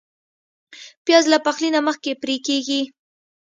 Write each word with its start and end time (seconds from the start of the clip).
پیاز 1.05 1.25
له 1.33 1.37
پخلي 1.45 1.69
نه 1.75 1.81
مخکې 1.87 2.11
پرې 2.21 2.35
کېږي 2.47 2.81